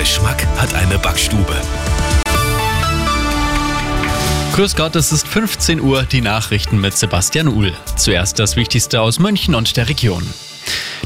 Geschmack 0.00 0.46
hat 0.56 0.72
eine 0.72 0.96
Backstube. 0.96 1.54
Grüß 4.54 4.74
Gott, 4.74 4.96
es 4.96 5.12
ist 5.12 5.28
15 5.28 5.78
Uhr, 5.78 6.04
die 6.04 6.22
Nachrichten 6.22 6.80
mit 6.80 6.96
Sebastian 6.96 7.48
Uhl. 7.48 7.74
Zuerst 7.96 8.38
das 8.38 8.56
Wichtigste 8.56 9.02
aus 9.02 9.18
München 9.18 9.54
und 9.54 9.76
der 9.76 9.90
Region. 9.90 10.22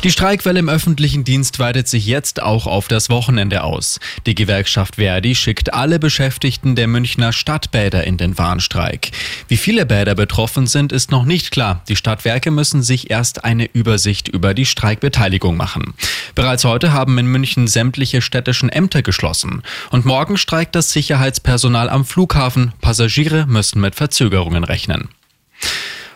Die 0.04 0.10
Streikwelle 0.10 0.58
im 0.58 0.68
öffentlichen 0.68 1.24
Dienst 1.24 1.58
weitet 1.58 1.88
sich 1.88 2.06
jetzt 2.06 2.42
auch 2.42 2.66
auf 2.66 2.88
das 2.88 3.08
Wochenende 3.08 3.64
aus. 3.64 4.00
Die 4.26 4.34
Gewerkschaft 4.34 4.96
Verdi 4.96 5.34
schickt 5.34 5.72
alle 5.72 5.98
Beschäftigten 5.98 6.76
der 6.76 6.88
Münchner 6.88 7.32
Stadtbäder 7.32 8.04
in 8.04 8.18
den 8.18 8.36
Warnstreik. 8.36 9.12
Wie 9.48 9.56
viele 9.56 9.86
Bäder 9.86 10.14
betroffen 10.14 10.66
sind, 10.66 10.92
ist 10.92 11.10
noch 11.10 11.24
nicht 11.24 11.50
klar. 11.52 11.82
Die 11.88 11.96
Stadtwerke 11.96 12.50
müssen 12.50 12.82
sich 12.82 13.10
erst 13.10 13.44
eine 13.44 13.64
Übersicht 13.64 14.28
über 14.28 14.52
die 14.52 14.66
Streikbeteiligung 14.66 15.56
machen. 15.56 15.94
Bereits 16.34 16.64
heute 16.64 16.92
haben 16.92 17.18
in 17.18 17.26
München 17.26 17.68
sämtliche 17.68 18.20
städtischen 18.20 18.68
Ämter 18.68 19.02
geschlossen. 19.02 19.62
Und 19.90 20.04
morgen 20.04 20.36
streikt 20.36 20.74
das 20.74 20.90
Sicherheitspersonal 20.90 21.88
am 21.88 22.04
Flughafen. 22.04 22.72
Passagiere 22.80 23.46
müssen 23.46 23.80
mit 23.80 23.94
Verzögerungen 23.94 24.64
rechnen. 24.64 25.08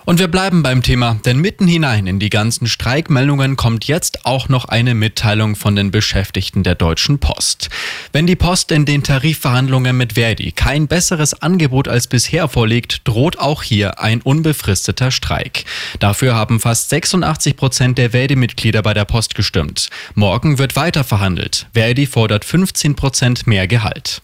Und 0.09 0.19
wir 0.19 0.29
bleiben 0.29 0.63
beim 0.63 0.83
Thema, 0.83 1.21
denn 1.27 1.37
mitten 1.37 1.69
hinein 1.69 2.07
in 2.07 2.19
die 2.19 2.31
ganzen 2.31 2.67
Streikmeldungen 2.67 3.57
kommt 3.57 3.85
jetzt 3.89 4.25
auch 4.25 4.49
noch 4.49 4.65
eine 4.65 4.95
Mitteilung 4.95 5.55
von 5.55 5.77
den 5.77 5.91
Beschäftigten 5.91 6.63
der 6.63 6.77
Deutschen 6.77 7.19
Post. 7.19 7.69
Wenn 8.11 8.27
die 8.27 8.35
Post 8.35 8.73
in 8.73 8.87
den 8.87 9.03
Tarifverhandlungen 9.03 9.95
mit 9.95 10.15
Verdi 10.15 10.53
kein 10.53 10.89
besseres 10.89 11.43
Angebot 11.43 11.89
als 11.89 12.07
bisher 12.07 12.49
vorlegt, 12.49 13.07
droht 13.07 13.39
auch 13.39 13.63
hier 13.63 14.01
ein 14.01 14.23
unbefristeter 14.23 15.11
Streik. 15.11 15.67
Dafür 15.99 16.35
haben 16.35 16.59
fast 16.59 16.89
86 16.89 17.55
Prozent 17.55 17.99
der 17.99 18.13
Verdi-Mitglieder 18.13 18.81
bei 18.81 18.95
der 18.95 19.05
Post 19.05 19.35
gestimmt. 19.35 19.91
Morgen 20.15 20.57
wird 20.57 20.75
weiter 20.75 21.05
verhandelt. 21.05 21.67
Verdi 21.75 22.07
fordert 22.07 22.47
15 22.47 22.97
Prozent 22.97 23.47
mehr 23.47 23.69
Gehalt. 23.69 24.23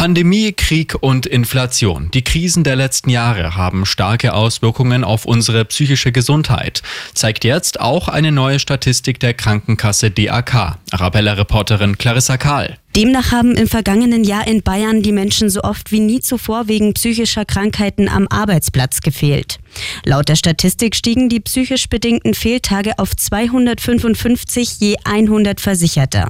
Pandemie, 0.00 0.54
Krieg 0.54 0.96
und 1.02 1.26
Inflation. 1.26 2.10
Die 2.12 2.24
Krisen 2.24 2.64
der 2.64 2.74
letzten 2.74 3.10
Jahre 3.10 3.54
haben 3.54 3.84
starke 3.84 4.32
Auswirkungen 4.32 5.04
auf 5.04 5.26
unsere 5.26 5.66
psychische 5.66 6.10
Gesundheit, 6.10 6.82
zeigt 7.12 7.44
jetzt 7.44 7.80
auch 7.80 8.08
eine 8.08 8.32
neue 8.32 8.60
Statistik 8.60 9.20
der 9.20 9.34
Krankenkasse 9.34 10.10
DAK. 10.10 10.78
Arabella-Reporterin 10.90 11.98
Clarissa 11.98 12.38
Kahl. 12.38 12.78
Demnach 12.96 13.30
haben 13.30 13.54
im 13.56 13.68
vergangenen 13.68 14.24
Jahr 14.24 14.46
in 14.46 14.62
Bayern 14.62 15.02
die 15.02 15.12
Menschen 15.12 15.50
so 15.50 15.62
oft 15.62 15.92
wie 15.92 16.00
nie 16.00 16.20
zuvor 16.20 16.66
wegen 16.66 16.94
psychischer 16.94 17.44
Krankheiten 17.44 18.08
am 18.08 18.26
Arbeitsplatz 18.26 19.02
gefehlt. 19.02 19.58
Laut 20.06 20.30
der 20.30 20.36
Statistik 20.36 20.96
stiegen 20.96 21.28
die 21.28 21.40
psychisch 21.40 21.90
bedingten 21.90 22.32
Fehltage 22.32 22.98
auf 22.98 23.14
255 23.14 24.80
je 24.80 24.96
100 25.04 25.60
Versicherter. 25.60 26.28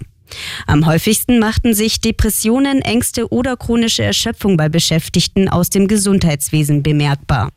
Am 0.66 0.86
häufigsten 0.86 1.38
machten 1.38 1.74
sich 1.74 2.00
Depressionen, 2.00 2.82
Ängste 2.82 3.32
oder 3.32 3.56
chronische 3.56 4.02
Erschöpfung 4.02 4.56
bei 4.56 4.68
Beschäftigten 4.68 5.48
aus 5.48 5.70
dem 5.70 5.88
Gesundheitswesen 5.88 6.82
bemerkbar. 6.82 7.50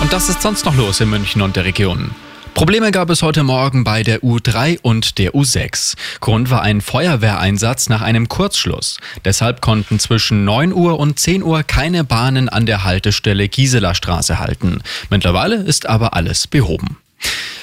Und 0.00 0.12
das 0.12 0.28
ist 0.28 0.42
sonst 0.42 0.66
noch 0.66 0.76
los 0.76 1.00
in 1.00 1.08
München 1.08 1.40
und 1.40 1.56
der 1.56 1.64
Region. 1.64 2.10
Probleme 2.54 2.92
gab 2.92 3.10
es 3.10 3.22
heute 3.22 3.42
Morgen 3.42 3.82
bei 3.82 4.04
der 4.04 4.20
U3 4.20 4.78
und 4.80 5.18
der 5.18 5.32
U6. 5.32 5.96
Grund 6.20 6.50
war 6.50 6.62
ein 6.62 6.82
Feuerwehreinsatz 6.82 7.88
nach 7.88 8.00
einem 8.00 8.28
Kurzschluss. 8.28 8.98
Deshalb 9.24 9.60
konnten 9.60 9.98
zwischen 9.98 10.44
9 10.44 10.72
Uhr 10.72 11.00
und 11.00 11.18
10 11.18 11.42
Uhr 11.42 11.64
keine 11.64 12.04
Bahnen 12.04 12.48
an 12.48 12.64
der 12.64 12.84
Haltestelle 12.84 13.48
Gisela 13.48 13.94
Straße 13.96 14.38
halten. 14.38 14.82
Mittlerweile 15.10 15.56
ist 15.56 15.86
aber 15.86 16.14
alles 16.14 16.46
behoben. 16.46 16.96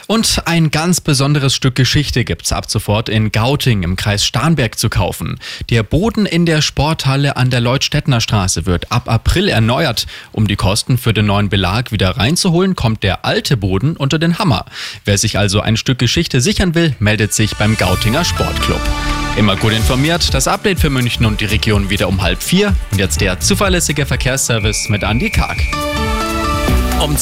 Und 0.08 0.42
ein 0.46 0.72
ganz 0.72 1.02
besonderes 1.02 1.56
Stück 1.56 1.76
Geschichte 1.76 2.26
gibt's 2.26 2.52
ab 2.52 2.70
sofort 2.70 3.10
in 3.10 3.32
Gauting 3.32 3.84
im 3.84 3.96
Kreis 3.96 4.26
Starnberg 4.26 4.78
zu 4.78 4.90
kaufen. 4.90 5.40
Der 5.70 5.84
Boden 5.84 6.26
in 6.26 6.46
der 6.46 6.62
Sporthalle 6.62 7.38
an 7.38 7.50
der 7.50 7.62
Leutstädtner 7.62 8.22
Straße 8.22 8.66
wird 8.66 8.92
ab 8.92 9.10
April 9.10 9.48
erneuert. 9.48 10.08
Um 10.32 10.48
die 10.48 10.56
Kosten 10.56 10.98
für 10.98 11.14
den 11.14 11.26
neuen 11.26 11.50
Belag 11.50 11.92
wieder 11.92 12.18
reinzuholen, 12.18 12.76
kommt 12.76 13.04
der 13.04 13.26
alte 13.26 13.58
Boden 13.58 13.96
unter 13.96 14.20
den 14.20 14.40
Hammer. 14.40 14.66
Wer 15.06 15.18
sich 15.18 15.38
also 15.38 15.62
ein 15.62 15.78
Stück 15.78 16.00
Geschichte 16.00 16.42
sichern 16.42 16.76
will, 16.76 16.96
meldet 17.00 17.34
sich 17.34 17.56
beim 17.56 17.78
Gautinger 17.78 18.26
Sportclub. 18.26 18.82
Immer 19.38 19.56
gut 19.56 19.72
informiert, 19.72 20.34
das 20.34 20.48
Update 20.48 20.80
für 20.80 20.90
München 20.90 21.26
und 21.26 21.40
die 21.40 21.46
Region 21.46 21.90
wieder 21.90 22.10
um 22.10 22.22
halb 22.22 22.44
vier. 22.44 22.76
Und 22.92 23.00
jetzt 23.00 23.22
der 23.22 23.40
zuverlässige 23.40 24.06
Verkehrsservice 24.06 24.90
mit 24.90 25.04
Andy 25.04 25.30
Karg. 25.30 25.58